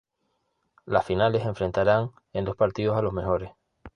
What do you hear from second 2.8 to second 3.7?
a los mejores.